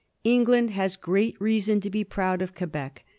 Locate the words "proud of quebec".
2.03-3.05